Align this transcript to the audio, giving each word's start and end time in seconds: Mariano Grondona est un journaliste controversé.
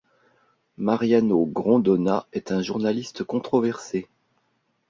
Mariano 0.79 1.45
Grondona 1.45 2.25
est 2.33 2.51
un 2.51 2.63
journaliste 2.63 3.23
controversé. 3.23 4.07